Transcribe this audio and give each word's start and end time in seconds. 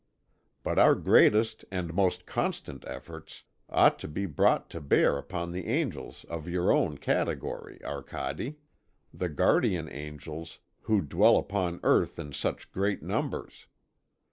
But 0.63 0.79
our 0.79 0.95
greatest 0.95 1.63
and 1.69 1.93
most 1.93 2.25
constant 2.25 2.83
efforts 2.87 3.43
ought 3.69 3.99
to 3.99 4.07
be 4.07 4.25
brought 4.25 4.67
to 4.71 4.81
bear 4.81 5.19
upon 5.19 5.51
the 5.51 5.67
angels 5.67 6.23
of 6.23 6.47
your 6.47 6.71
own 6.71 6.97
category, 6.97 7.79
Arcade; 7.85 8.55
the 9.13 9.29
guardian 9.29 9.87
angels, 9.87 10.57
who 10.85 11.01
dwell 11.03 11.37
upon 11.37 11.81
earth 11.83 12.17
in 12.17 12.33
such 12.33 12.71
great 12.71 13.03
numbers. 13.03 13.67